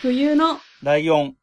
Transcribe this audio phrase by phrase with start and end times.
[0.00, 1.34] 冬のライオン。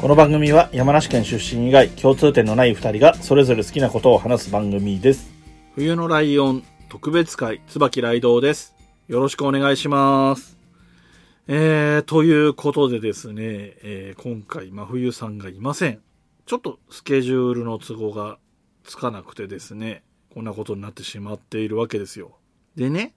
[0.00, 5.30] この番組は山梨県出身以外共通点のない二人がそれぞれ好きなことを話す番組です。
[5.74, 8.74] 冬のライオン特別会椿雷道です。
[9.08, 10.63] よろしくお願いします。
[11.46, 13.42] えー、ということでですね、
[13.82, 16.00] えー今回真冬さんがいません。
[16.46, 18.38] ちょっとスケジュールの都合が
[18.82, 20.02] つかなくてですね、
[20.32, 22.38] こんなことになってしまっているわけですよ。
[22.76, 23.12] でね、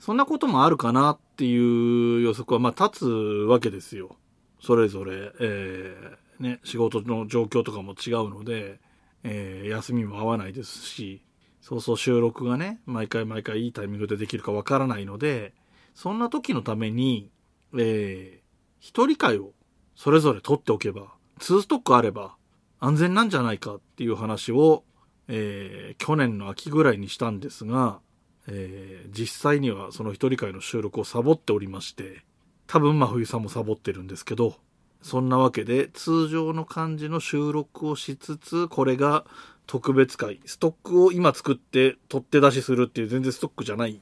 [0.00, 4.16] そんなこともあるかなっていう予測はまあ立つわけですよ。
[4.60, 8.80] それぞれ、えーね、仕事の状況とかも違うので、
[9.24, 11.22] えー休みも合わないですし、
[11.62, 15.54] そうそう収録がね、毎回毎回いいタイミングでできるかわからないので、
[15.94, 17.30] そんな時のために、
[17.74, 18.46] えー
[18.78, 19.52] 一人会を
[19.96, 22.36] それぞれ取っておけば、2ストックあれば
[22.78, 24.84] 安全なんじゃないかっていう話を、
[25.28, 28.00] えー去年の秋ぐらいにしたんですが、
[28.46, 32.24] えー実際にはその一人会の収録をサボっておりまして、
[32.66, 34.56] 多分真冬さんもサボってるんですけど、
[35.02, 39.24] そんなわけで通常の感じの収録をしつつ、これが
[39.66, 44.00] 特別会、ストックを今作って取って出しするっていう全然ストックじゃない、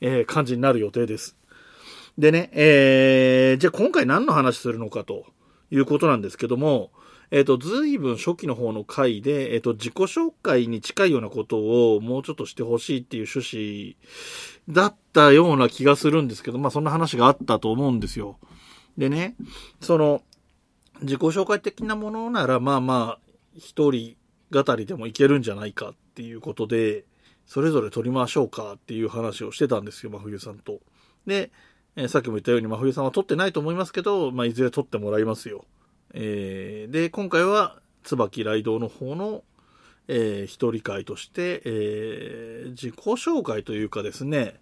[0.00, 1.36] えー感じになる予定です。
[2.18, 5.26] でね、えー、じゃあ今回何の話するのかと
[5.70, 6.90] いうことなんですけども、
[7.30, 13.96] えっ、と、ずいぶん初期の方の回で、えっ、と、自己紹介に近いようなことをもうちょっとしてほしいっていう趣
[14.68, 18.38] 旨だったような気がするんですけど、まあそんな話があったと思うんですよ。
[18.96, 19.34] でね、
[19.80, 20.22] その、
[21.02, 23.20] 自己紹介的なものなら、まあまあ、
[23.56, 24.16] 一人
[24.50, 27.04] 語りでもいけるんじゃないかっていうことで、
[27.44, 30.80] それぞれ撮りましょうかっていう話をしてたんですよ、真冬さんと。
[31.26, 31.50] で、
[31.96, 35.64] えーさっきも言ったように真冬さんは撮ってないと思いますけど、まあ、いずれ撮ってもらいますよ。
[36.14, 39.42] えーで、今回は、椿雷道の方の、
[40.08, 44.60] えー一人会として、えー自己紹介というかですね、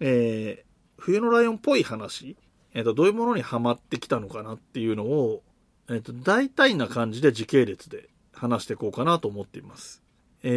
[0.00, 2.36] えー冬のライオンっぽい話、
[2.74, 5.42] えっ、と、どういうものにハマってきたのかなっていうのを、
[5.90, 10.00] えっ、と、大体な感じで時系列で話していこうかなと思っています。
[10.44, 10.48] え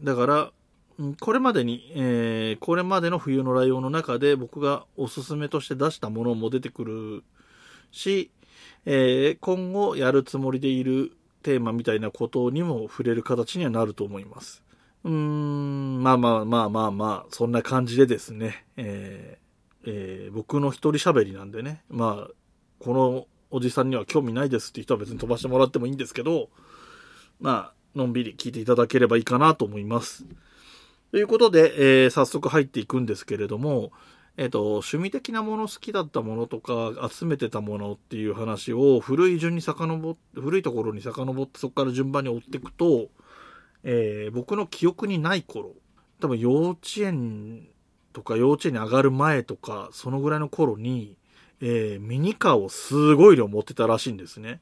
[0.00, 0.52] ー、だから、
[1.20, 7.24] これまでに、えーこれまでの冬のライオンの中で僕がおすすめとして出したものも出てくる
[7.90, 8.30] し、
[8.86, 11.12] えー今後やるつもりでいる
[11.42, 14.62] テーマみたいなことにも触れる形にはなると思います。
[15.04, 19.44] うーん、まあまあまあまあまあ、そんな感じでですね、えー
[19.86, 22.30] えー僕の一人喋りなんでね、まあ、
[22.78, 26.48] このおじさんには興味ないですって人は別に飛ばしてもらってもいいんですけど、
[27.40, 30.24] まあ、のんびり聞いていただければいいかなと思います。
[31.14, 33.92] ということで、えー早速入っていくんですけれども、
[34.36, 43.10] えっ、と、趣味的なもの好きだったものとか、集めてたものっていう話を古い順に遡って、古いところに遡って、そこから順番に追っていくと、
[43.84, 45.76] えー僕の記憶にない頃、
[46.20, 47.68] 多分幼稚園
[48.12, 51.16] とか幼稚園に上がる前とか、そのぐらいの頃に、
[51.60, 54.60] えーミニカーをすごい量持ってたらしいんですね。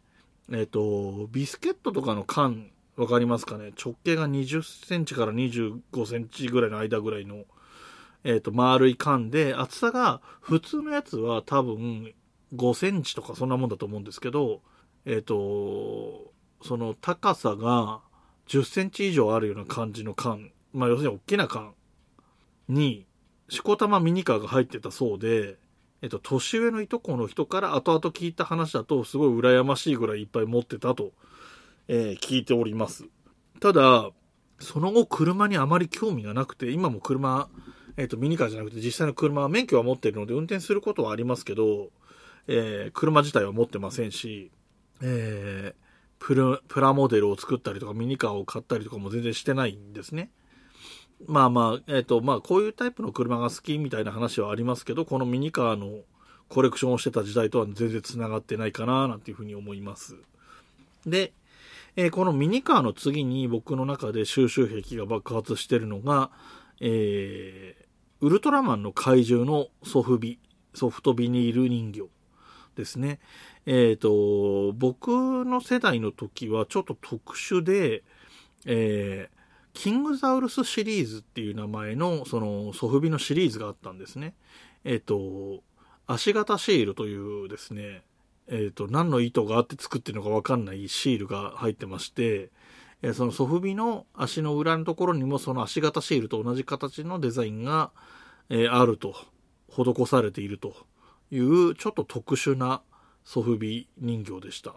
[0.53, 3.73] えっ、と、ビスケットとかの缶、わかりますかね？
[3.83, 7.45] 直径が20センチから25センチぐらいの間ぐらいの、
[8.25, 12.13] えっ、と、丸い缶で、厚さが、普通のやつは多分
[12.55, 14.61] 5センチとかそんなもんだと思うんですけど、
[15.07, 16.33] えっ、と、
[16.63, 18.01] その高さが
[18.47, 21.75] 10センチ以上あるような感じの缶、まあ要するに大きな缶
[22.69, 23.07] に、
[23.49, 25.57] しこたまミニカーが入ってたそうで、
[26.03, 31.13] えっと、年上のいとこの人から後々聞いた話だと、すごい羨ましいぐらいいっぱい持ってたと、
[31.89, 33.05] えー聞いております。
[33.61, 34.11] ただ、
[34.59, 37.49] その後車にあまり興味がなくて、今も車、
[37.97, 41.91] えっと、ミニカーじゃなくて実際の車は免許は持ってるので運転することはありますけど、
[42.49, 44.51] えー車自体は持ってませんし、
[45.03, 45.83] えー
[46.19, 50.31] プル、プラモデルを作ったりとかミニカーを買ったりとかも全然してないんですね。
[51.27, 56.01] まあまあ、えっ、と、まあ、こういうタイプの車が好きみたいな話はありますけど、このミニカーの
[56.49, 60.17] コレクションをしてた時代とは全然繋がってないかな、なんていうふうに思います。
[61.07, 61.33] で、
[61.97, 66.31] えーこのミニカーの次に僕の中で収集癖が爆発してるのが、
[66.81, 67.83] えー
[68.23, 70.39] ウルトラマンの怪獣のソフビ、
[70.75, 72.03] ソフトビニール人形
[72.77, 73.19] ですね。
[73.67, 78.05] えっ、と、僕の世代の時はちょっと特殊で、
[78.65, 79.43] えー
[79.75, 84.35] キングザウルスシリーズっていう名前の、その、ソフビのシリーズがあったんですね。
[84.85, 85.63] えっ、と、
[86.07, 88.03] 足型シールというですね、
[88.53, 92.51] えっ、と、何の意図があって作ってるのかわかんないシールが入ってまして、
[93.03, 97.91] えーそのソフビの足の裏のところにもその足型シールと同じ形のデザインが、
[98.49, 99.17] えーあると。
[99.73, 100.75] 施されていると
[101.31, 102.83] いうちょっと特殊な
[103.25, 104.75] ソフビ人形でした。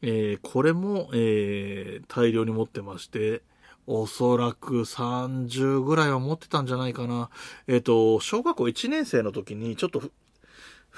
[0.00, 3.42] えー、これも、えー、大量に持ってまして、
[3.86, 7.30] おそらく30ぐらいは持ってたんじゃないかな。
[7.66, 10.02] えっ、ー、と、小学校1年生の時にちょっと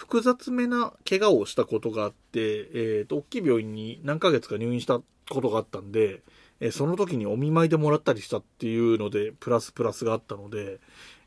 [0.00, 6.22] 複雑めな怪我をしたことがあって、えっ、と、大きい病院に何ヶ月か入院したことがあったんで、
[6.58, 10.80] えその時にお見舞いでもらったりしたっていうので、プラスプラスがあったので、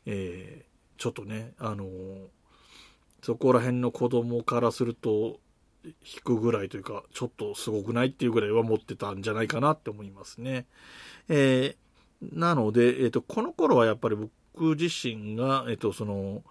[0.06, 0.64] え
[0.98, 1.86] ちょっとね、あの
[3.22, 5.38] そこら辺の子供からすると、
[5.84, 10.66] 引くぐらいというか、ちょっとすごくないっていうぐらいは持ってたんじゃないかなって思いますね。
[11.28, 16.42] えー、なので、えっ、と、この頃はやっぱり僕自身が、えっ、と、その、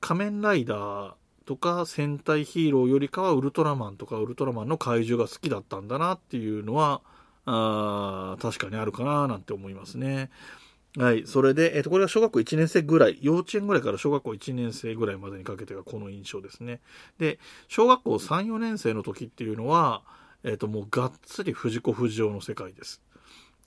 [0.00, 1.14] 仮面ライダー
[1.46, 7.00] とか戦隊ヒーローよりかはウルトラマンとかウルトラマンの怪獣が好きだったんだなっていうのは、
[7.46, 10.30] あ確かにあるかななんて思いますね。
[10.98, 11.24] はい。
[11.26, 16.80] それで、えっ、ー、と、これは小学校1年生ぐらい、幼稚園ぐらいから小学校1年生ぐらいまでにかけてがこの印象ですね。
[17.18, 17.38] で、
[17.68, 20.02] 小学校3、4年生の時っていうのは、
[20.42, 23.02] えっ、ー、と、もうがっつり藤子不二雄の世界です。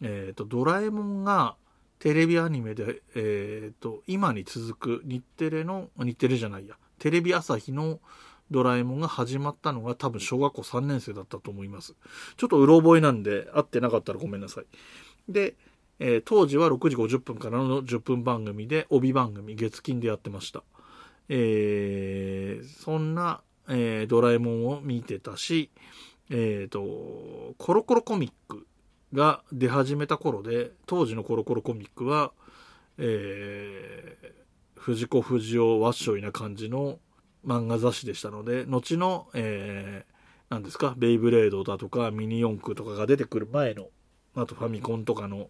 [0.02, 1.56] えっ、ー、と、ドラえもんが
[2.00, 8.00] テレビアニメで、えっ、と、今に続く日テレの、日テレじゃないや、テレビ朝日の
[8.52, 11.96] ドラえもんが始まったのが多分小学校3年生だったと思います。
[12.38, 14.66] ちょっとうろ覚えなんで、会ってなかったらごめんなさい。
[15.28, 15.56] で、
[16.00, 20.64] えー、当時は6時50分からの10分番組で、帯番組、月金でやってました。
[21.28, 25.70] えー、そんな、えー、ドラえもんを見てたし、
[26.32, 28.66] えっ、と、コロコロコミック
[29.14, 32.32] が出始めた頃で、当時のコロコロコミックは、
[32.98, 34.39] え、
[34.80, 37.00] 藤子不二雄わっしょいな感じの
[37.46, 40.14] 漫画雑誌でしたので、後の、えー、
[40.50, 43.88] 何ですか、ベイブレードだとかミニ四駆とかが出てくる前の、
[44.36, 45.50] あとファミコンとかの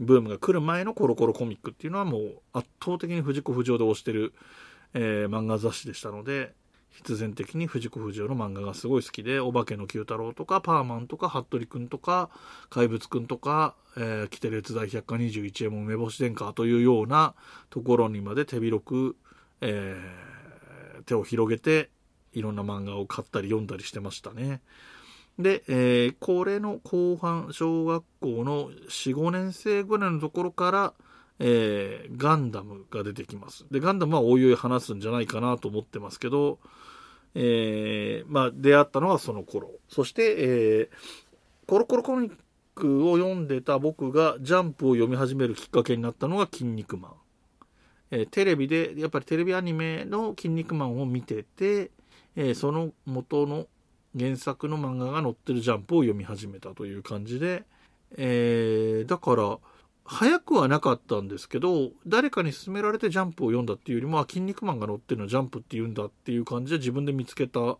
[0.00, 4.34] ブームが来る前のコロコロコミックっていうのはもう圧倒的に藤子不二雄で推してる、
[4.92, 6.52] えー、漫画雑誌でしたので、
[6.94, 12.30] 必然的に藤子不二雄の漫画がすごい好きで、お化けの九太郎とか、パーマンとか、服部くんとか、
[12.70, 17.34] 怪物くんとか、えー、キテレツ大百科21円も梅干し殿下というような
[17.70, 19.16] ところにまで手広く、
[19.60, 21.90] えー、手を広げて、
[22.32, 24.60] いろんな漫画を買ったり読んだりしてましたね。
[25.38, 30.94] で、えー、これの後半、小学校の4、5年生ぐらいのところから、
[31.40, 33.66] えー、ガンダムが出てきます。
[33.70, 36.60] で、ガンダムはおいおい話すんじゃないかなと思ってますけど、
[37.34, 39.70] えー、まあ、出会ったのはその頃。
[39.88, 40.88] そして、えー、
[41.66, 42.32] コロコロコミッ
[42.74, 47.12] クを読んでた僕がジャンプを読み始めるきっかけになったのが筋肉マン。
[48.10, 51.90] えー、テレビで、やっぱりテレビアニメの筋肉マンを見てて、
[52.36, 53.66] えー、その元の
[54.16, 57.64] 原作の漫画が載ってるジャンプを読み始めたという感じで、
[58.16, 59.58] えー、だから、
[60.04, 67.78] 早くはなかったんですけど、誰かに勧められてジャンプを読んだっていうよりも、あ筋肉マンが載ってるのジャンプって言うんだっていう感じで自分で見つけたよ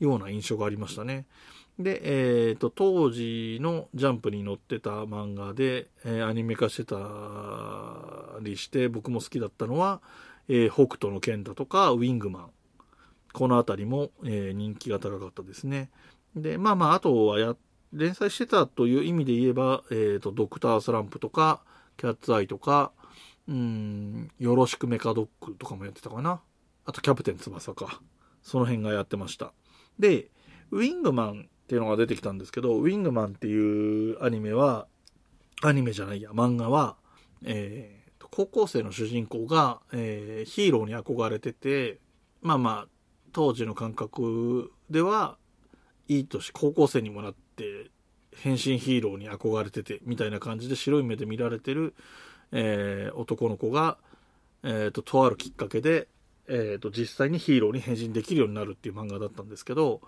[0.00, 1.26] うな印象がありましたね。
[1.78, 2.00] で、
[2.48, 6.96] えっ、ー、と、当時のジャンプに載ってた漫画で、えー、アニメ化してた
[8.40, 10.00] りして、僕も好きだったのは、
[10.48, 12.50] えー、北斗の剣だとか、ウィングマン。
[13.32, 15.90] この辺りも、え、人気が高かったですね。
[16.34, 17.56] で、まあまあ、あとはやっ、
[17.92, 21.62] 連載してたという意味で言えば、えっ、ー、と、ドクタースランプとか、
[21.96, 22.92] キャッツアイとか、
[23.48, 26.40] うん、よろしくメカドッグとかもやってたかな。
[26.84, 28.00] あと、キャプテン翼か。
[28.42, 29.52] その辺がやってました。
[29.98, 30.30] で、
[30.70, 34.86] ウィングマンっていうのが出てきたんですけど、ウィングマンっていうアニメは、
[35.62, 36.96] アニメじゃないや、漫画は、
[37.44, 42.00] えー、高校生の主人公が、えー、ヒーローに憧れてて、
[42.42, 42.88] まあまあ、
[43.32, 45.36] 当時の感覚では
[46.08, 47.47] いい年高校生にもなって
[48.36, 51.94] 変身ヒーローに憧れててみたいな感じで白い目で見られてる、
[52.52, 53.98] えー、男の子が、
[54.62, 56.08] えーと、とあるきっかけで、
[56.48, 60.00] えーと、実際にヒーローに変身できるようになるっていう漫画だったんですけど、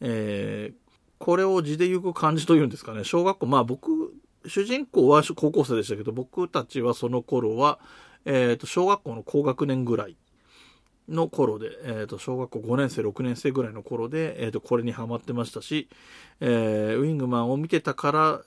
[0.00, 0.74] えー、
[1.18, 3.04] これを字で言う感じというんですかね。
[3.04, 4.14] 小学校まあ僕
[4.46, 7.78] 主人公は高校生でしたけど僕たちはその頃は、
[8.24, 10.16] えーと小学校の高学年ぐらい
[11.08, 15.88] の頃で、えー、と小学校5年生6年生ぐらいの頃で、えー、とこれにハマってましたし、
[16.40, 18.40] えー、ウィングマンを見てたから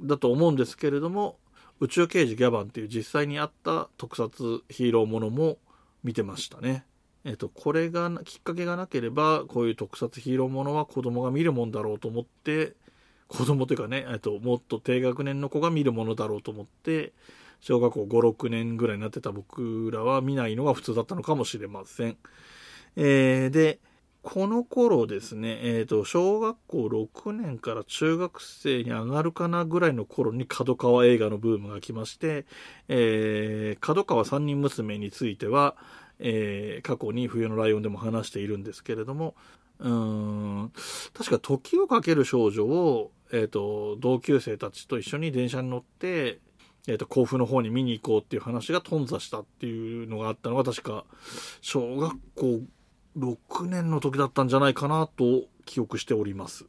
[0.00, 1.38] だと思うんですけれども
[1.80, 5.58] 宇宙刑事ギャバンっていう実際にあった特撮ヒーローものも
[6.04, 6.84] 見てましたね。
[7.24, 12.74] えっ、と、これがきっかけがなければこういう特撮ヒーローものは子供が見るもんだろうと思って
[13.28, 17.12] 子供というかね、えっ、と、もっと低学年の子が見るものだろうと思って
[17.64, 22.18] 小学校5、6年ぐらいになってた僕らは見ないのが普通だったのかもしれません。
[22.94, 23.78] えー、で、
[24.22, 32.44] この頃ですね、えっ、と、小学校6年から中学生に上がるかなぐらいの頃に角川映画のブームが来まして、
[32.88, 35.74] えー、角川三人娘については、
[36.18, 39.34] えー過去に冬のライオンでも話しているんですけれども、
[39.78, 40.72] うん、
[41.14, 46.40] 確か時をかける少女を、えっ、と、同級生たちと一緒に電車に乗って、
[46.86, 51.04] えっ、と、甲府の方に見に行こうっていう話が頓挫したっていうのがあったのが確か、
[51.62, 52.60] 小学校
[53.16, 56.66] 6年の時だったんじゃないかなと記憶しております。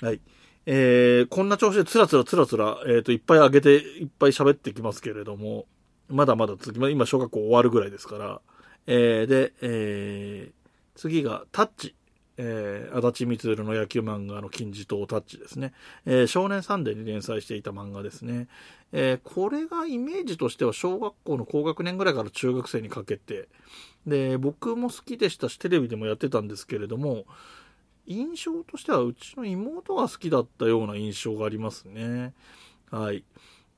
[0.00, 0.20] はい。
[0.64, 5.66] えー、こんな調子でつらつらつらつら、えっ、と、いっぱい上げて、いっぱい喋ってきますけれども、
[6.08, 6.88] まだまだ続きま。
[6.88, 8.40] 今、小学校終わるぐらいですから。
[8.86, 11.94] えー、で、えー、次が、タッチ。
[12.40, 15.72] えー、足立光の野球漫画の金字塔タッチですね。
[16.06, 18.46] えー少年サンデーに連載していた漫画ですね。
[18.92, 23.48] えーこれがイメージとしては小学校の高学年ぐらいから中学生にかけて、
[24.06, 27.26] で、僕も好きでしたし、テレビでもやってたんですけれども、
[28.06, 32.32] 印象としてはうちの妹が好きだったような印象がありますね。
[32.90, 33.24] はい。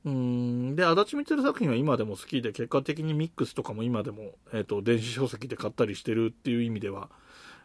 [0.05, 7.11] うんで、足立みつる作品は今でも好きで、結果的にミックスとかも今でも、えっ、と、電子書籍で買ったりしてるっていう意味では、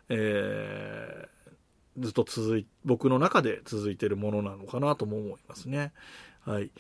[0.10, 1.36] えー
[1.98, 5.94] ずっと続い、僕の中で続いてるものなのかなとも思いますね。
[6.42, 6.72] はい。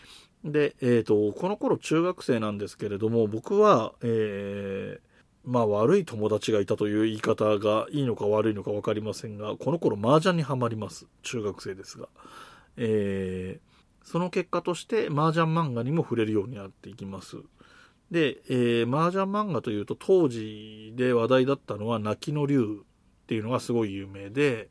[0.44, 5.16] で、えっ、と、この頃中学生なんですけれども、僕は、えー
[5.48, 11.06] まあ悪い友達がいたという言い方がいいのか悪いのか分かりませんが、この頃麻雀にはまります。
[11.22, 12.10] 中学生ですが。
[12.78, 17.38] えーその結果として麻雀漫画にも触れるようになっていきます。
[18.12, 22.84] で、えー、麻雀漫画というと当時で話題だったのは泣きの竜
[23.26, 24.70] っていうのがすごい有名で、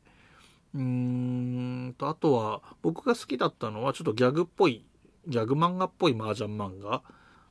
[0.73, 4.85] うーんと、あとは僕が好きだったのはちょっとギャグっぽい、
[5.27, 7.03] ギャグ漫画っぽい麻雀漫画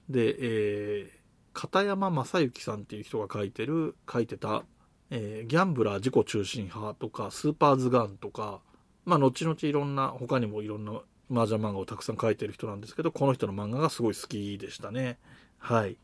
[0.09, 1.25] で、えー
[1.57, 4.65] 片山正幸さんっていう人が書いてる、書いてた、
[5.11, 8.61] えーギャンブラー自己中心派とか、スーパーズガンとか、
[9.05, 15.19] まあ、後々いろんな、他にもいろんな麻雀漫画をたくさん書いてる人なんですけど、この人の漫画がすごい好きでしたね。
[15.59, 15.97] はい。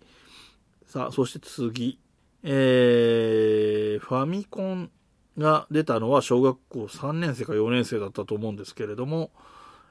[0.86, 1.98] さあ、そして次。
[2.42, 4.90] えー、ファミコン
[5.36, 9.30] が出たのは小学校3年生か4年生だったと思うんですけれども、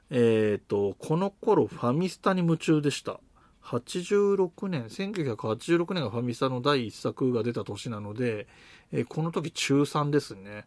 [0.10, 3.20] えっ、と、この頃ファミスタに夢中でした。
[3.64, 8.48] 86年、1986年がファミスタの第一作が出た年なので、
[8.92, 10.66] えーこの時中3ですね。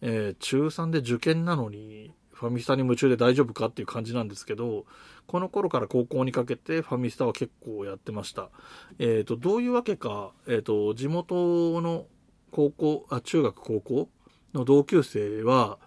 [0.00, 4.86] えー中3で受験なのに、ファミスタに夢中で大丈夫かっていう感じなんですけど、
[5.26, 8.48] この頃から高校にかけてファミスタは結構やってました。
[8.98, 12.06] えっ、と、どういうわけか、えっ、と、地元の
[12.50, 14.08] 高校、あ、中学高校
[14.54, 15.78] の同級生は、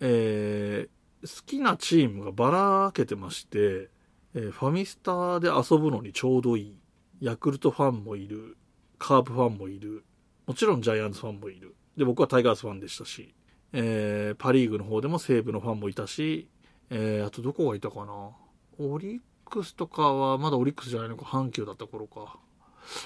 [0.00, 3.90] えー好きなチームがばらけてまして、
[4.32, 6.76] えーファミスタで遊ぶのにちょうどいい。
[7.20, 8.56] ヤクルトファンもいる。
[8.98, 10.04] カープファンもいる。
[10.46, 11.76] もちろんジャイアンツファンもいる。
[11.98, 13.34] で、僕はタイガースファンでしたし、
[13.72, 16.48] えーパリーグの方でも西武のファンもいたし、
[16.90, 18.30] えーあとどこがいたかな。
[18.78, 22.38] オリックスとかはまだオリックスじゃないのか、阪急だった頃か。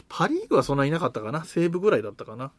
[0.08, 1.44] パリーグはそんなにいなかったかな。
[1.44, 2.52] 西武ぐらいだったかな。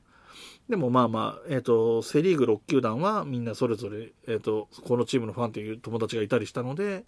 [0.69, 7.05] でもまあまあ、えっ、と、セリーグ6球団はみんなそれぞれ、えっ、と、このチームのファンという友達がいたりしたので、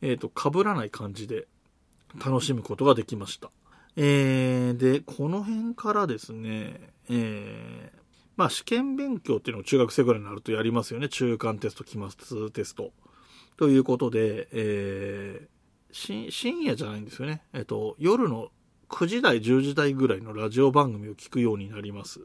[0.00, 1.46] えっ、と、被らない感じで
[2.24, 3.50] 楽しむことができました。
[3.96, 8.03] えー、で、この辺からですね、えー、
[8.36, 11.08] まあ試験勉強っていうのを中学生ぐらいになるとやりますよね。
[11.08, 12.92] 中間テスト、期末テスト。
[13.56, 17.42] ということで、えー、深夜じゃないんですよね。
[17.52, 18.50] えっ、と、夜の
[18.88, 22.20] 9時台、10時台ぐらいのラジオ番組を聞くようになります。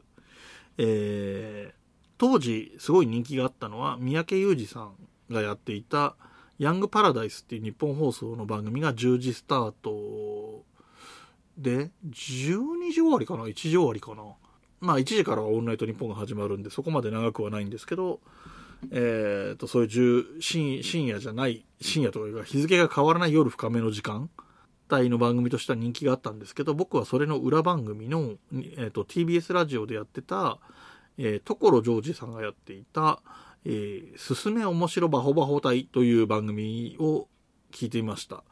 [0.78, 1.80] えー
[2.20, 4.92] 当時すごい人気があったのは三宅裕司さん
[5.30, 6.16] がやっていた
[6.58, 10.62] ヤングパラダイスっていう日本放送の番組が10時スタート
[11.56, 14.22] で12時終わりかな？1時終わりかな？
[14.80, 18.20] まあ1時からはオールナイトニッポンが始まるんでそこまで長くはないんですけど
[18.90, 24.30] えー、とそういう深深夜じゃない深夜というか日付が変わらない夜深めの時間
[24.90, 30.58] 帯の番組としては人気があったんですけど僕はそれの裏番組の、えー、と TBS ラジオでやってた、
[31.18, 33.20] えー、所ジョージさんがやっていた
[33.64, 37.28] 「えーすすめ面白バホバホ隊」という番組を
[37.72, 38.42] 聞いていました。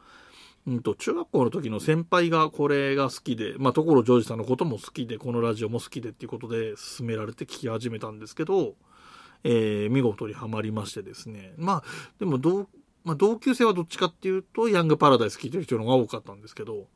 [0.68, 8.74] うんと、中学校の時の先輩がこれが好きで、まあ、所ジョージさんのことも好きで、このラジオも好きでっていうことで勧められて聞き始めたんですけど、
[9.44, 11.54] えー見事にはまりましてですね。
[11.56, 11.84] まあ、
[12.18, 12.68] でも同、
[13.04, 16.86] まあ、同級生はどっちかっていうと、ヤングパラダイス聞いてる人の方が多かったんですけど、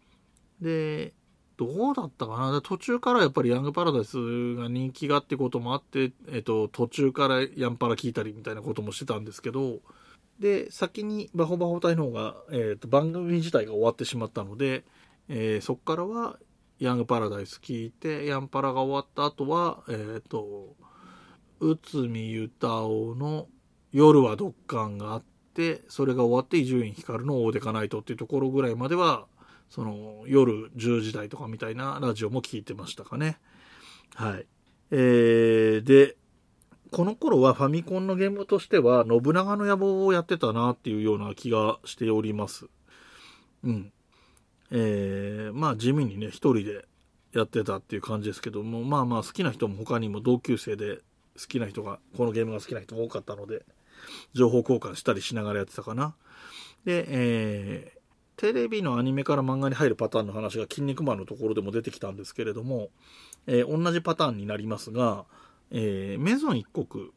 [0.60, 1.14] で、
[1.56, 2.60] どうだったかな？
[2.62, 9.80] 途中からやっぱりヤングパラダイスが人気がってこともあって、えっと、途中からヤンパラ聞いたりみたいなこともしてたんですけど、
[10.42, 14.84] で、先にバホバホ隊の方が、えっと、番組自体が終わってしまったので、
[15.28, 16.38] えーそこからは
[16.80, 20.74] ヤングパラダイス聞いて、ヤンパラが終わった後は、えっと、
[21.60, 23.46] 内海ゆたおの
[23.92, 29.28] 夜はドッカンがあって、それが終わって伊集院光のオーデカナイトっていうところぐらいまでは、
[29.70, 33.38] その夜10時台とかみたいなラジオも聞いてましたかね。
[34.16, 34.46] はい。
[34.90, 36.16] えー、で、
[36.92, 42.66] この頃はファミコンのゲームとしては、信長の野望をやってたなっていうような気がしております。
[43.64, 43.92] うん。
[44.70, 46.84] えー、まあ地味にね、一人で
[47.32, 50.96] やってたっていう感じですけども、まあまあ好きな人も他にも同級生で
[51.40, 53.64] 好きな人が、このゲームが好きな人も多かったので、
[54.34, 56.14] 情報交換したりしながらやってたかな。
[56.84, 58.00] で、えー、
[58.36, 62.90] テレビのアニメから漫画に入るパターンの話が筋肉マンのところでも出てきたんですけれども、
[63.46, 65.24] えー同じパターンになりますが、
[65.72, 67.10] えーメゾン一国、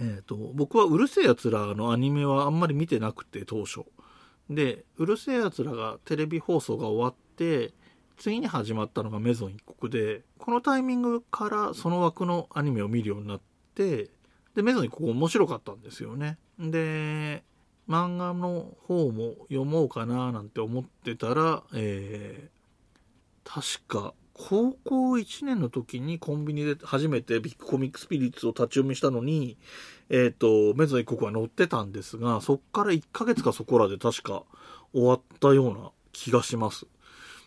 [0.00, 3.80] えーと、僕はうるせえ奴らのアニメはあんまり見てなくて当初。
[4.48, 7.72] で、うるせえ奴らがテレビ放送が終わって、
[8.18, 13.40] 次に始まったのがメゾン一国で、このタイミングからその枠のアニメを見るようになっ
[13.74, 14.10] て、
[14.54, 16.38] で、メゾン一国面白かったんですよね。
[16.58, 17.42] で、
[17.88, 22.62] 漫画の方も読もうかななんて思ってたら、えー
[23.44, 24.14] 確か
[24.48, 29.56] 高校1年の時にコンビニで初めてビッグコミックスピリッツを立ち読みしたのに、
[30.10, 34.42] えっ、と、メゾン一国は載ってたんですが、そっから1ヶ月かそこらで確か
[34.92, 36.86] 終わったような気がします。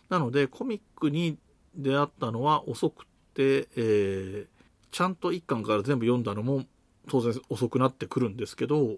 [0.08, 1.36] なので、コミックに
[1.76, 4.46] 出会ったのは遅くて、えー
[4.92, 6.64] ちゃんと1巻から全部読んだのも
[7.06, 8.96] 当然遅くなってくるんですけど、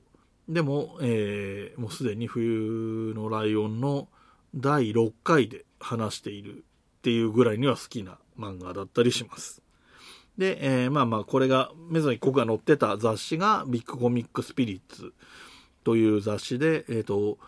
[0.49, 4.07] でも、えーもうすでに冬のライオンの
[4.55, 6.65] 第6回で話している
[6.99, 9.63] っていうぐらいには好きな漫画だったりします。
[10.37, 15.13] で、えーまあまあ、これが、メゾン一国が載ってた雑誌が、ビッグコミックスピリッツ
[15.83, 17.39] という雑誌で、えっ、と、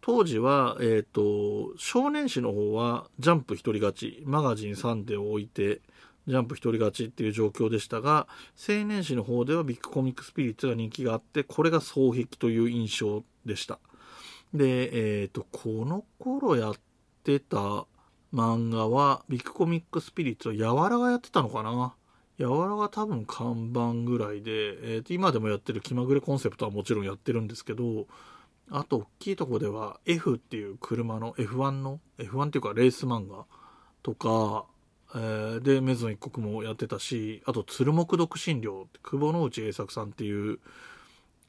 [0.00, 5.80] 当時は、えっ、と、少年誌の方は、ジャンプ一人勝ち、マガジンサンデーを置いて、
[6.28, 13.80] ジャンプ一人勝ちっていう状況でしたが、青年誌の方ではビッグコミックスピリッツが人気があって、これが双璧という印象でした。
[14.54, 16.74] で、えっ、と、この頃やっ
[17.24, 17.86] てた
[18.36, 21.94] 漫画は、ビッグコミックスピリッツはやわらがやってたのかな？
[22.36, 28.06] やわらが多分看板ぐらいで、えーと今でもやってる気まぐれコンセプトはもちろんやってるんですけど、
[28.70, 33.46] あと大きいとこでは F っていう車の F1 の、F1 っていうかレース漫画
[34.02, 34.66] とか、
[35.14, 40.58] えーで、メゾン一国もやってたし、あと鶴木独身寮って久保之内栄作さんっていう、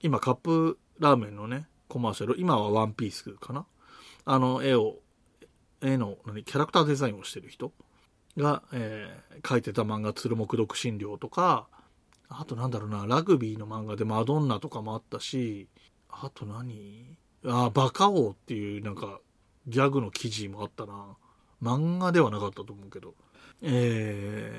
[0.02, 3.66] 今カップラーメンのね、コマーシャル、今はワンピースかな？
[4.24, 5.00] あの絵を、
[5.82, 7.72] 絵の何キャラクターデザインをしてる人？
[8.38, 11.68] が、えー書いてた漫画「鶴木独身寮」とか
[12.28, 15.68] あとなんだろうなラグビーの漫画でマドンナとかもあったし
[16.10, 17.18] あと何？
[17.46, 19.20] あバカ王っていうなんか
[19.68, 21.16] ギャグの記事もあったな。
[21.62, 23.14] 漫画ではなかったと思うけど。
[23.62, 24.52] え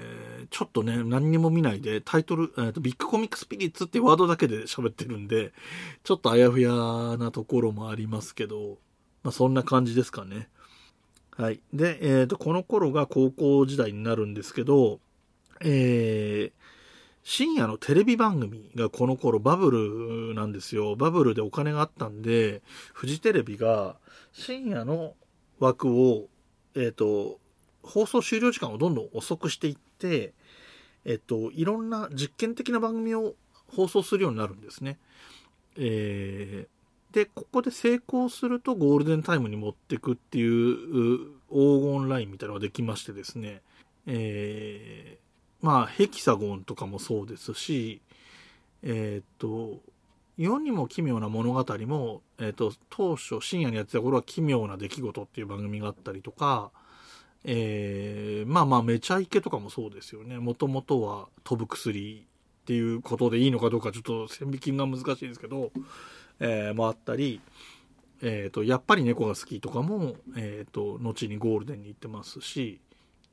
[0.44, 5.52] ーちょっとね何にも見ないでタイトル、えーとビッグコミックスピリッツっていうワードだけで喋ってるんで
[6.04, 6.70] ちょっとあやふや
[7.18, 8.78] なところもありますけど
[9.22, 10.48] まあそんな感じですかね。
[11.38, 11.60] はい。
[11.72, 14.98] で、えっ、と、この頃が高校時代になるんですけど、
[15.60, 16.58] えー
[17.24, 19.70] 深夜のテレビ番組がこの頃バブ
[20.30, 20.96] ルなんですよ。
[20.96, 22.62] バブルでお金があったんで、
[22.94, 23.96] フジテレビが
[24.32, 25.14] 深夜の
[25.58, 26.28] 枠を、
[26.74, 27.38] えっ、と、
[27.82, 30.32] 放送終了時間をどんどん遅くしていって、
[31.04, 33.34] えっ、と、いろんな実験的な番組を
[33.76, 34.98] 放送するようになるんですね。
[35.76, 36.77] えー
[37.12, 43.62] で、ここで成功するとゴールデンタイムに持っていくっていう黄金ラインみたいなのができましてですね、
[44.06, 48.00] えーまあ、ヘキサゴンとかもそうですし、
[48.82, 49.80] えーっと、
[50.36, 56.70] 世にも奇妙な物語も、えーと、当初深夜にやってた頃は奇妙な出来事っていう番組があったりとか、
[57.44, 60.38] えーまあまあ、めちゃイケとかもそうですよね。
[60.38, 62.26] もともとは飛ぶ薬
[62.62, 65.72] っていうことでいいのかどうかちょっと線引きが難しいですけど、
[66.40, 67.40] えーもあったり、
[68.20, 72.80] えーと、やっぱり猫が好きとかも、えーと、後にゴールデンに行ってますし、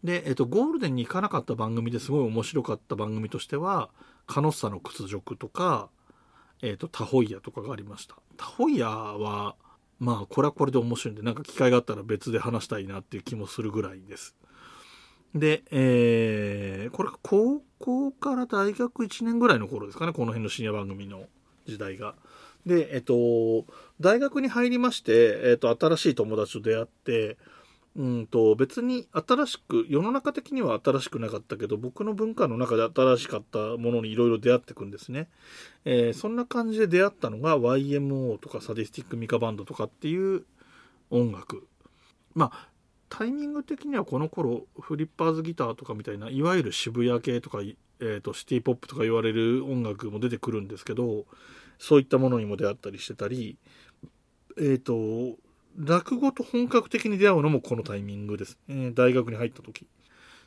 [0.04, 3.90] で、えーと、ゴールデンに行かなかった番組ですごい面白かった番組としては、
[4.28, 5.90] カノッサの屈辱とか、
[6.62, 8.16] えーと、タホイヤとかがありました。
[8.38, 9.56] タホイヤは、
[10.00, 14.36] まあ、これはこれで面白いんで、なんか機会があったら別で話したいなっていう気もするぐらいです。
[15.34, 21.24] で、えーこれ高校から大学1年ぐらいの頃ですかね、この辺の深夜番組の
[21.66, 22.16] 時代が。
[22.66, 23.66] で、えっと、
[24.00, 27.38] 大学に入りまして、えっと、新しい友達と出会って、
[27.96, 35.30] うんと、別に新しく、世の中的には新しくなかったけど、僕の文化の中で新しかったものにいろいろ出会っていくんですね。
[35.86, 40.44] えーそんな感じで出会ったのが YMO とかサディスティックミカバンドとかっていう
[41.10, 41.68] 音楽。
[42.34, 42.70] まあ、
[43.08, 51.26] タイミング的にはこの頃、フリッパーズギターとかみたいな、いわゆる渋谷系とかいえーと、シティ・ポップとか言われる音楽も出てくるんですけど
[51.80, 53.58] そういったものにも出会ったりしてたり
[54.58, 55.38] えっ、ー、と
[55.78, 59.88] 落語と本格的に出会うのもこのタイミングですね大学に入った時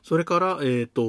[0.02, 1.02] それからえっ、と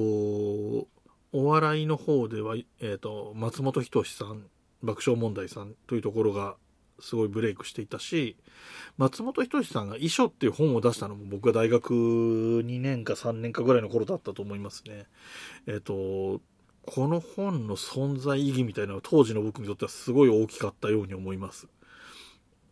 [1.32, 4.47] お笑いの方では、えーと、松本人志さん
[4.82, 6.55] 爆笑問題さんというところが
[6.99, 8.36] すごいブレイクしていたし
[8.97, 15.05] 松本人志さんが「遺書」っていう本を出したのも僕が大学2年か3年かぐらいの頃だったと思いますね。
[15.67, 16.41] えっ、ー、と
[16.91, 21.67] この本の存在意義みたいなのは当時の僕にとってはすごい大きかったように思います。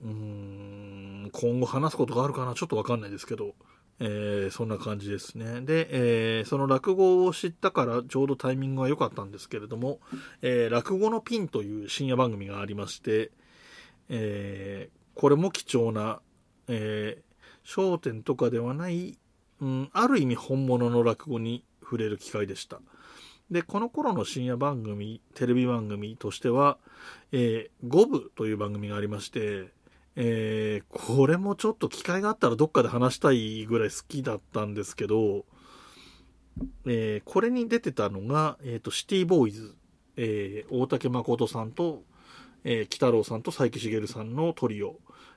[0.01, 3.53] うーん今後話すことがあるかなちょっとわかんないですけど。
[3.99, 5.61] えー、そんな感じですね。
[5.61, 9.99] で、えー、その落語を知ったからちょうどタイミングが良かったんですけれども、
[10.43, 13.31] えー、落語のピンという深夜番組がありまして、
[14.09, 16.21] えこれも貴重な、
[16.67, 17.23] え
[17.65, 19.17] 焦点とかではない、
[19.61, 22.79] うん、ある意味本物の落語に触れる機会でした。
[23.49, 26.77] で、この頃の深夜番組、テレビ番組としては、
[27.31, 29.69] えー、五部という番組がありまして、
[30.15, 35.45] えー、これもちょっと機会があったらどっかで話したいぐらい好きだったんですけど、
[36.85, 39.75] えー、これに出てたのが、えーと、シティボーイズ、
[40.17, 42.03] えー、大竹誠さんと、
[42.63, 44.95] えー、北郎さんと佐伯茂さんのトリオ、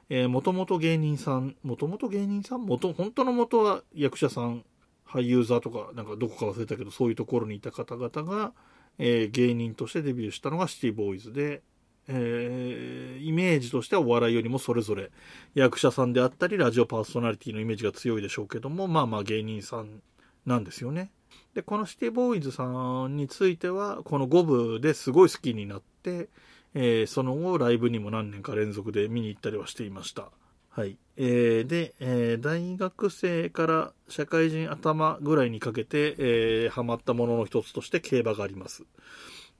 [0.08, 4.64] えー、もともと芸人さん、もともと芸人さん元、本当の元は役者さん、
[5.10, 8.52] 俳優座とか、なんかどこか忘れたけど、そういうところにいた方々が、
[8.98, 11.62] えー、芸人としてデビューしたのがシティボーイズで、
[12.06, 15.10] えー、イメージとしてはお笑いよりもそれぞれ
[15.54, 20.02] 役者さんであったりラジオパーソナリティのイメージが強いでしょうけどもまあまあ芸人さん
[20.44, 21.12] なんですよね。
[21.54, 26.28] でこのシティボーイズさんについてはこの5部ですごい好きになって、
[26.74, 30.30] えー、その後ライブにも何年か連続で見に行ったりはしていました。
[30.70, 30.96] はい。
[31.16, 38.84] えー、で、えー、大学生から社会人頭ぐらいにかけて、えー、ハマったものの一つとして競馬があります。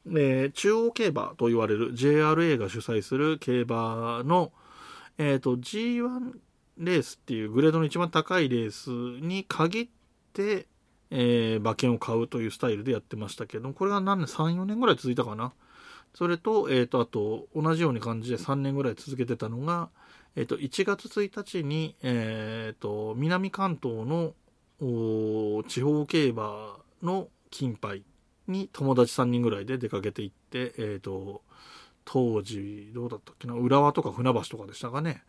[0.07, 4.53] えー、中央競馬と言われる JRA が主催する競馬の、
[5.19, 6.33] えーと、G1
[6.79, 9.89] レースっていうグレードの一番高いレースに限っ
[10.33, 10.69] て、
[11.11, 15.53] えー、馬券を買うというスタイルでやってましたけどこれが何年3、4年ぐらい続いたかな。
[16.15, 19.91] それと、えっ、ー、と、あと、同じように感じで3年ぐらい続けてたのが、
[20.41, 24.33] えっ、と、1月1日に、えっ、と、南関東の
[25.69, 28.03] 地方競馬の金杯
[28.49, 31.43] に友達3人ぐらいで出かけていって、えっ、と、
[32.07, 35.23] 当時、どうだったっけな、浦和とか船橋とかでしたかね、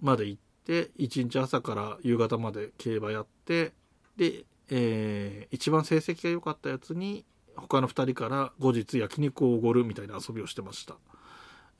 [0.00, 3.72] まで行って、1日朝から夕方まで競馬やって、
[4.16, 10.96] で、えー、一番成績が良かったやつに、他の2人から後日焼肉をおごるみたいな遊びをしてました。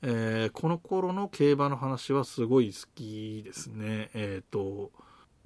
[0.03, 4.09] えー、この頃の競馬の話はすごい好きですね。
[4.13, 4.91] えっ、ー、と、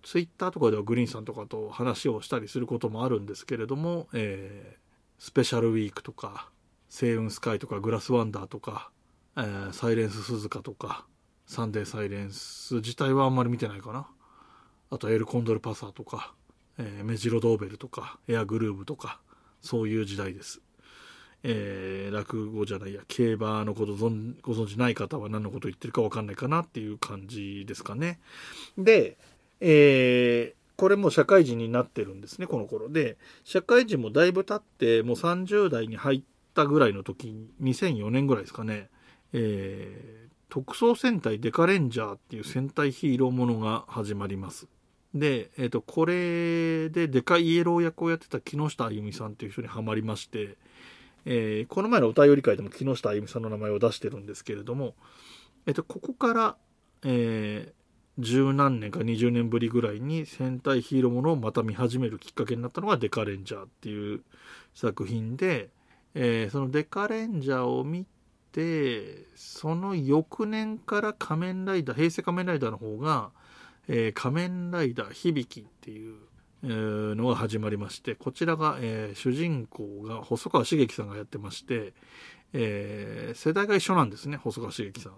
[0.03, 4.77] ツイッターとかではグリーンさんとかと話をしたりすることもあるんですけれども、え
[5.17, 6.49] スペシャルウィークとか、
[6.89, 8.91] 星雲スカイとか、グラスワンダーとか、
[9.37, 11.05] えー、サイレンス鈴鹿とか、
[11.47, 14.07] サンデーサイレンス自体はあんまり見てないかな。
[14.89, 16.33] あと、エルコンドルパサーとか、
[16.77, 19.19] えー、メジロドーベルとか、エアグルーブとか、
[19.61, 20.61] そういう時代です。
[21.47, 28.19] えー、落語じゃないや、競馬のことご存じない方は何のこと言ってるかわかんないかなっていう感じですかね。
[28.79, 29.15] で、
[29.61, 33.17] えー、これも社会人になってるんですね、この頃で。
[33.43, 36.21] 社会人もだいぶ経って、もう30代に入っ
[36.55, 38.89] たぐらいの時に、2004年ぐらいですかね、
[39.31, 44.67] えー、特捜戦隊デカレンジャーっていう戦隊ヒーローものが始まります。
[45.13, 50.57] で、えっ、ー、と、これでデカイエロー役をやってた木下あゆみさんっていう人にはまりまして、
[51.25, 54.93] えー、この前のお便り会でも木下あゆみさんの名前を出してるんですけれども、
[55.65, 56.55] えっ、と、ここから、
[57.03, 57.85] えー、
[58.19, 64.21] 十何年か20年ぶりぐらいに戦隊ヒーローものをまた見始めるきっかけになったのがデカレンジャーっていう
[64.73, 65.69] 作品で、
[66.13, 68.05] えー、そのデカレンジャーを見
[68.53, 73.31] てその翌年から仮面ライダー平成仮面ライダーの方が、
[73.89, 76.15] えー、仮面ライダー響きっていう
[76.67, 81.93] のが始まりましてこちらが、えー、主人公が細川茂樹さんがやってまして、
[82.53, 85.13] えー、世代が一緒なんですね細川茂樹さん。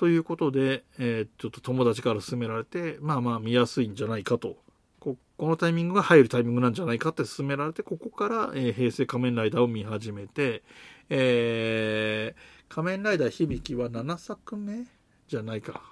[0.00, 4.56] ということで、えー、ちょっと友達から勧められて、まあまあ見やすいんじゃないかと。
[4.98, 10.62] ここのタイミングが入るタイミングなんじゃないかって勧められて、ここから、えー、平成仮面ライダーを見始めて、
[11.10, 14.86] えー、仮面ライダー響きは7作目
[15.28, 15.82] じゃないか。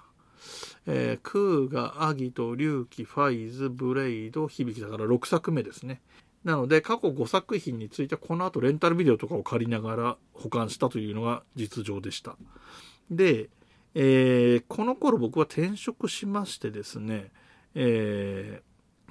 [0.87, 6.01] えー、クーガ、アギト、リュウキ、ファイズ、ブレイド、響きだから6作目ですね。
[6.43, 12.37] なので、過去5作品についてはこの後レンタルビデオとかを借りながら保管したというのが実情でした。
[13.11, 13.49] で、
[13.95, 17.31] えー、この頃僕は転職しましてですね、
[17.75, 18.61] え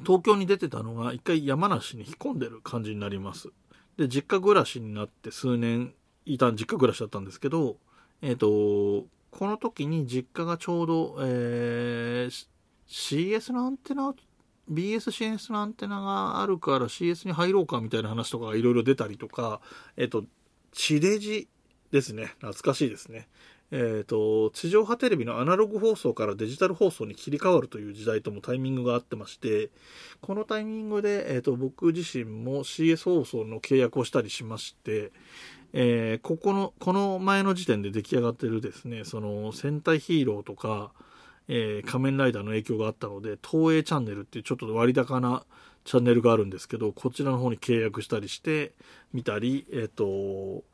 [0.01, 3.49] ー、東京に出てたのが一回山梨に引っ込んでる感じになります。
[3.97, 5.93] で、実家暮らしになって数年、
[6.25, 7.77] いた実家暮らしだったんですけど、
[8.23, 9.07] えっ、と、
[9.39, 12.47] この時に実家がちょうど、えー、
[12.89, 14.13] CS のアンテナ
[14.69, 19.61] BSCS のアンテナがあるから CS に入ろうかみたいな話とかがいろいろ出たりとか、
[19.97, 20.25] えっと、
[20.73, 21.47] 地デジ
[21.93, 22.33] ですね。
[22.41, 23.29] 懐かしいですね。
[23.71, 29.71] えっ、と、地上波テレビのアナログ放送からデジタル放送に切り替わるという時代ともタイミングがあってまして、
[30.21, 35.13] このタイミングで、えっ、と、僕自身も CS 放送の契約をしたりしまして、
[35.73, 40.93] えー、ここの、この前の時点で出来上がってるですね、その戦隊ヒーローとか、
[41.49, 45.45] えー、仮面ライダーの影響があったので、東映チャンネルっていうちょっと割高な
[45.85, 48.75] チャンネルがあるんですけど、こちらの方に契約したりして
[49.13, 50.65] 見たり、えっ、ー、と、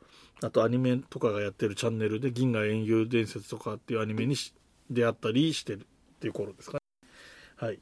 [0.43, 4.35] あとアニメとかがやってるチャンネルで銀河英雄伝説とかっていうアニメに
[4.89, 5.79] 出会ったりしてる
[6.15, 6.79] っていう頃ですかね。
[7.55, 7.79] はい。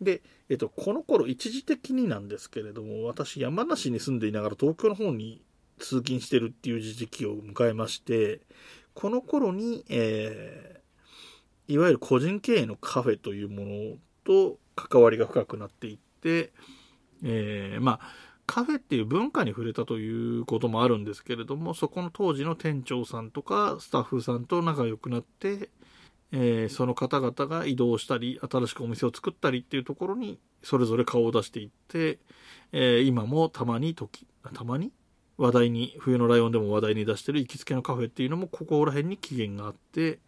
[0.00, 5.42] で、えっ、ー、と、この頃一時的になんですけれども、私山梨に住んでいながら東京の方に
[5.80, 8.40] 通勤してるっていう時期を迎えまして、
[8.94, 10.80] この頃に、えー
[11.70, 16.52] いわゆる個人経営のカフェというものと関わりが深くなっていって、
[17.22, 18.08] えー、まあ、
[18.44, 25.68] カフェっていう文化に触れたということもあるんですけれども、そこの当時の店長さんとかスタッフさんと仲良くなって、
[26.32, 32.18] えー、その方々が移動したり、新しくお店を作ったりっていうところに、それぞれ顔を出していって、
[32.72, 34.90] えー、今もたまに時、たまに？
[35.40, 40.18] 話題に、冬のライオンでも話題に出してる行きつけのカフェっていうのも、ここら辺に起源があって、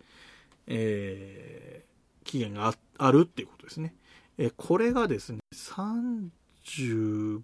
[0.66, 3.94] えー、期限があるっていうことですね。
[4.38, 7.42] えー、これがですね、35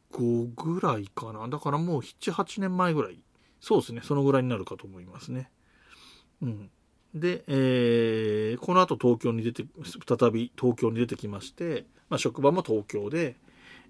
[0.57, 1.47] ぐらいかな。
[1.47, 3.23] だからもう7、8年前ぐらい。
[3.61, 5.51] そうですね、そのぐらいになるかと思いますね。
[6.41, 6.71] うん。
[7.15, 13.37] で、えー、この後東京に出て、再び東京に出てきまして、まあ、職場も東京で、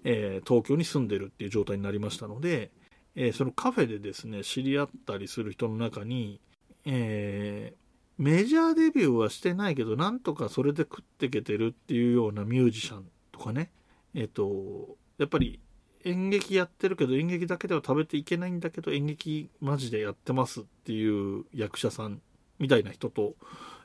[0.03, 2.71] えー、東京に住んでるっていう状態になりましたので、
[3.15, 6.39] えー、そのカフェでですね、知り合ったりする人の中に、
[6.85, 13.71] えー、メジャーデビューはしてないけど、なんとかそれで食ってけてるっていうようなミュージシャンとかね、
[14.13, 15.59] えっ、と、やっぱり
[16.05, 22.21] 演劇やってるけど、演劇だけでは食べていけないんだけど、演劇マジでやってますっていう役者さん
[22.59, 23.35] みたいな人と、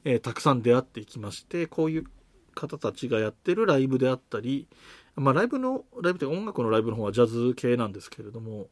[0.04, 2.04] えー、たくさん出会っていきまして、こういう
[2.54, 4.68] 方たちがやってるライブであったり、
[5.16, 8.68] まあライブの、ライブって音楽のライブの方はジャズ系なんですけれども、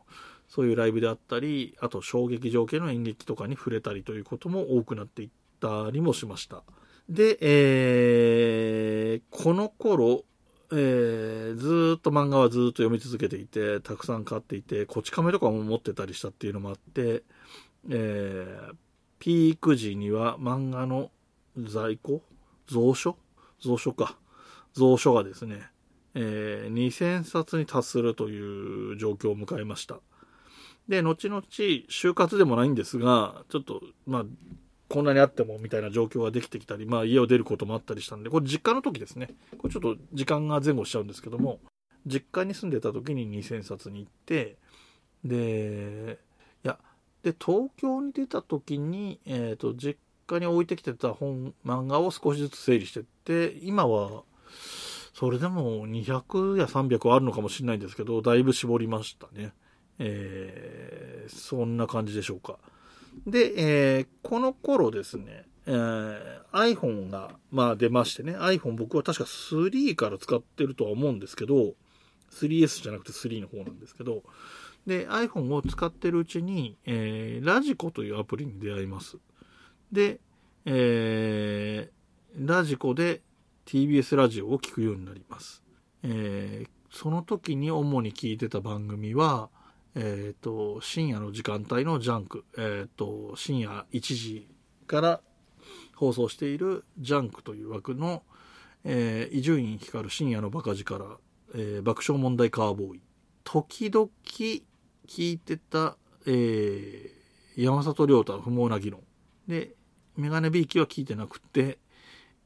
[0.52, 6.64] そういうライブであったり、あと小劇場系の演劇とかに触れたりということも多くなっていって、ったりもしました。
[7.08, 10.24] で、えー、この頃、
[10.72, 17.22] えー、ずっと漫画はずっと読み続けていて、たくさん買っていて、こち亀とかも持ってたりしたっていうのもあって、
[17.88, 18.74] えー、
[19.20, 21.10] ピーク時には漫画の
[21.56, 22.22] 在庫
[22.68, 23.16] 蔵書？
[23.62, 24.16] 蔵書か。
[24.74, 25.62] 蔵書がですね、
[26.14, 30.00] えー、2000冊に達するという状況を迎えました。
[30.88, 34.24] で、後々、就活でもないんですが、ちょっと、まあ、
[34.88, 39.28] こんなにあってもみたいな状況ができてきたり、まあ家を出ることもあったりしたんで、これ実家の時ですね。
[39.56, 41.60] これちょっと時間が前後しちゃうんですけども、
[42.06, 44.58] 実家に住んでた時に2000冊に行って、
[45.24, 46.18] で、
[46.64, 46.78] いや、
[47.22, 54.24] で、東京に出た時に、えっ、ー、と、実家に置いてきてた本、漫画を少しずつ整理してって、今は、
[55.14, 59.52] それでも200や300はあるのかもしれないんですけど、だいぶ絞りましたね。
[60.04, 62.58] えー、そんな感じでしょうか。
[63.26, 71.74] で、えー、この頃ですね、えー、iPhone が、まあ出ましてね、iPhone 僕は確か3から使ってるとは思うんですけど、
[72.32, 74.22] 3S じゃなくて3の方なんですけど、
[74.86, 79.18] で、iPhone を使ってるうちに、えー、 radiko というアプリに出会います。
[79.92, 80.18] で、
[80.64, 83.22] えー、ラジコで
[83.66, 85.62] TBS ラジオを聴くようになります。
[86.02, 89.50] えー、その時に主に聞いてた番組は、
[89.94, 94.48] えっ、ー、と、深夜の時間帯の JUNK、えっ、ー、と、深夜1時
[94.86, 95.20] から
[95.96, 98.22] 放送しているジャンクという枠の、
[98.84, 101.20] え伊集院光深夜のバカ力、
[101.54, 103.02] えー、爆笑問題カーボーイ。
[103.44, 104.62] 時々聞
[105.32, 109.02] いてた、えー、山里亮太不毛な議論。
[109.46, 109.74] で、
[110.16, 111.78] メガネビーキは聞いてなくて、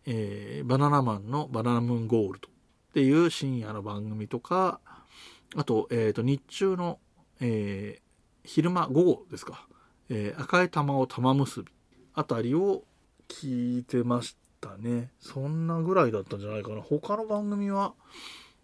[0.04, 2.52] えー、バナナマンのバナナムーンゴールドっ
[2.94, 4.80] ていう深夜の番組とか、
[5.54, 6.98] あと、えっ、ー、と、日中の
[7.40, 9.66] えー、昼間、午後ですか、
[10.08, 11.72] えー、赤い玉を玉結び
[12.14, 12.84] あたりを
[13.28, 15.10] 聞いてましたね。
[15.20, 16.80] そんなぐらいだったんじゃないかな。
[16.80, 17.94] 他の番組は、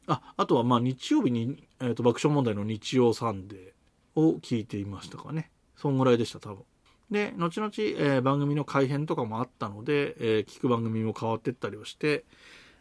[0.07, 5.51] あ、あとはまあ日曜日に、えーと、爆笑問題の日曜サンデーを聞いていましたかね。
[5.77, 6.65] そんぐらいでした、多分。
[7.11, 12.25] で、後々、えー、番組の改編とかもあったので、えー、聞く番組も変わってったりをして、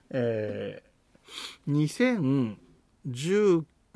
[0.09, 2.57] えー、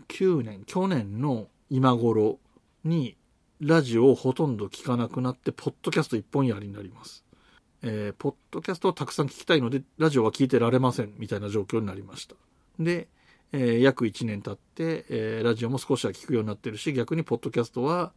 [0.10, 2.40] 2019年、去年の今頃
[2.84, 3.18] に
[3.60, 7.24] ラジオをほとんど聞かなくなって、ポッドキャスト一本やりになります。
[7.82, 12.36] えーポッドキャストをたくさん聞きたいので、ラジオは聞いてられません、みたいな状況になりました。
[12.80, 13.08] で、
[13.52, 18.14] えー約1年経って、えーラジオも少しは聞くようになってるし、逆にポッドキャストは、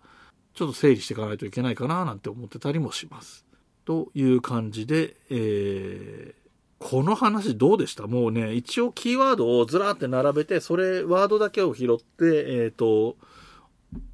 [0.54, 3.46] ちょっと整理していかないといけないかな、なんて思ってたりもします。
[3.84, 6.47] という感じで、えー
[6.78, 8.06] この話どうでした？
[8.06, 13.16] もうね、一応キーワードをずらーって並べて、それ、ワードだけを拾って、えっ、と、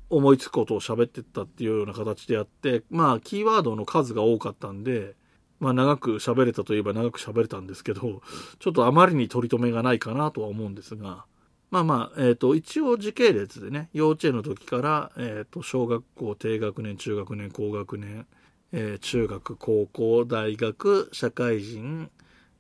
[0.09, 5.15] 思いつくことを喋ってったっていうような形でやって、まあ、キーワードの数が多かったんで、
[5.61, 8.23] まあ、長く喋れたといえば長く喋れたんですけど、
[8.59, 11.27] ちょっとあまりに取り留めがないかなとは思うんですが、
[11.71, 18.27] まあまあ、えっ、と、一応時系列でね、幼稚園の時から、えっ、と、小学校、低学年、中学年、高学年、
[18.73, 22.11] えー中学、高校、大学、社会人、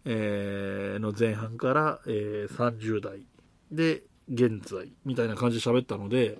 [0.04, 3.26] えーの前半から、えー30代
[3.70, 6.38] で現在みたいな感じで喋ったので、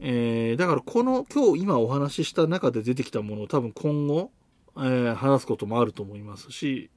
[0.00, 4.30] えーだからこの今日今お話しした中で出てきたものを多分今後、
[4.76, 6.90] えー話すこともあると思いますし、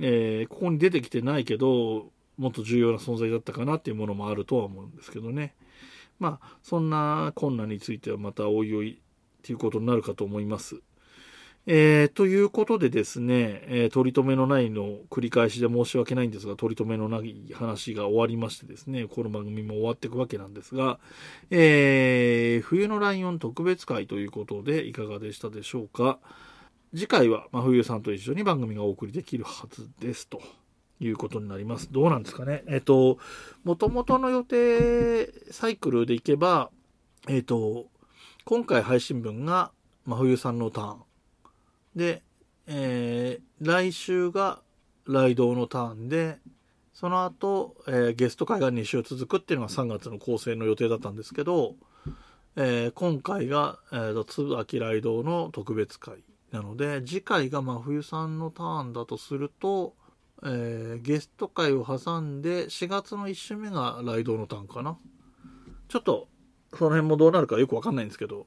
[0.00, 5.54] えーここに出てきてないけどもっと重要な存在だったかなっていうものもあるとは思うんですけどね
[6.18, 10.82] まあそんな困難についてはまたおいおいっていうことになるかと思います。
[11.68, 21.00] えーということでですね、えー取り留めのないの繰り返しで申し訳ないんですが、取り留めのない話が終わりましてですね、この番組も終わっていくわけなんですが、
[21.50, 26.20] えー冬のライオン特別会ということでいかがでしたでしょうか。
[26.94, 30.40] 次回は真冬さんと一緒に番組がお送りできるはずですと
[31.00, 31.92] いうことになります。
[31.92, 32.62] どうなんですかね。
[32.68, 33.18] えっ、と、
[33.64, 36.70] 元々の予定サイクルでいけば、
[37.28, 37.86] えっ、と、
[38.44, 39.72] 今回配信分が
[40.04, 41.02] 真冬さんのターン。
[41.96, 42.22] で、
[42.66, 44.60] えー来週が
[45.06, 46.36] ライドのターンで、
[46.92, 51.74] その後、えーゲスト会が2週続くっていうのが3月の構成の予定だったんですけど、
[52.56, 59.94] えー今回が、えーと、椿ライドの特別会なので、次回が真冬さんのターンだとすると、
[60.42, 64.98] えーゲスト会を挟んで4月の1週目がライドウのターンかな。
[65.88, 66.28] ちょっと、
[66.74, 68.46] その辺もどうなるかよくわかんないんですけど、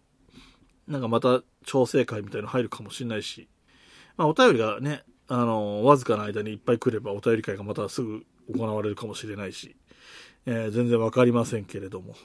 [0.89, 3.47] なんかまた調整会みたいなの入るかもしれないし、
[4.17, 9.75] まあお便りがね、あの、わずかな間にいっぱい来ればお便り会がまたすぐ行われるかもしれないし、
[10.45, 12.15] えー全然わかりませんけれども、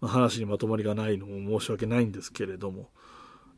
[0.00, 2.90] まあ話にまとまりがないのも申し訳ないんですけれども、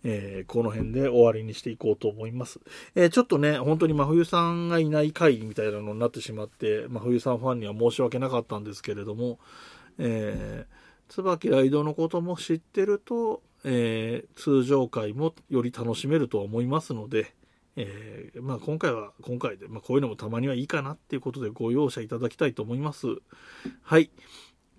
[0.05, 2.61] えーこの辺で終わりにしていこうと思います。
[2.95, 9.39] えーちょっとね、本当に真冬さんがいない回みたいなのになってしまって、真冬さんファンには申し訳なかったんですけれども、
[9.97, 17.35] えー椿ライドのことも知ってると、えー通常回もより楽しめるとは思いますので、
[17.77, 23.07] えーまあ、今回は今回で、まあ、こういうのもたまにはいいかなっていうことでご容赦いただきたいと思います。
[23.83, 24.11] はい。